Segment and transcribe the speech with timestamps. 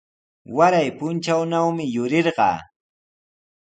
[0.55, 2.57] Waray puntrawnawmi yurirqaa.